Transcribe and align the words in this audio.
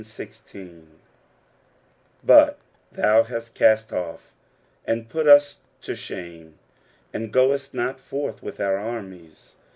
9 0.53 0.87
But 2.23 2.57
thou 2.91 3.21
hast 3.21 3.53
cast 3.53 3.93
off, 3.93 4.33
and 4.83 5.07
put 5.07 5.27
us 5.27 5.57
to 5.81 5.95
shame; 5.95 6.57
and 7.13 7.31
goest 7.31 7.75
not 7.75 7.99
forth 7.99 8.41
with 8.41 8.59
our 8.59 8.77
armies. 8.79 9.57